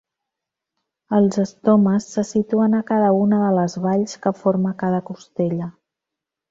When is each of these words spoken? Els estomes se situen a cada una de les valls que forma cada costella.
Els 1.17 1.37
estomes 1.43 2.09
se 2.15 2.25
situen 2.31 2.75
a 2.79 2.81
cada 2.89 3.13
una 3.21 3.45
de 3.45 3.55
les 3.61 3.79
valls 3.87 4.21
que 4.27 4.37
forma 4.43 4.77
cada 4.85 5.07
costella. 5.13 5.75